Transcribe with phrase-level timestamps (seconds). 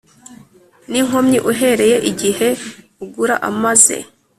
[0.89, 2.47] n inkomyi uhereye igihe
[3.03, 3.95] ugura amaze